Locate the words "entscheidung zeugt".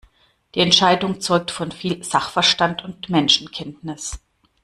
0.61-1.51